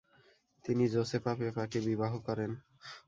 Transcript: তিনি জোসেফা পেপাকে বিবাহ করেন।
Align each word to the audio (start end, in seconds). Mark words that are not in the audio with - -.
তিনি 0.65 0.83
জোসেফা 0.87 1.33
পেপাকে 1.39 1.79
বিবাহ 1.87 2.13
করেন। 2.27 2.51